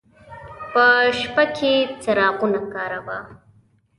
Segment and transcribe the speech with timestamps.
[0.71, 0.85] په
[1.19, 3.17] شپه کې څراغونه کاروه.